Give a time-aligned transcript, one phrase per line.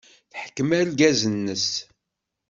[0.31, 1.67] Teḥkem argaz-nnes.